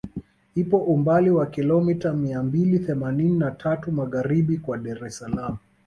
Ipo 0.55 0.77
umbali 0.77 1.29
wa 1.29 1.45
kilometa 1.45 2.13
mia 2.13 2.43
mbili 2.43 2.79
themanini 2.79 3.39
na 3.39 3.51
tatu 3.51 3.91
magharibi 3.91 4.57
kwa 4.57 4.77
Dar 4.77 5.05
es 5.05 5.17
Salaam 5.17 5.57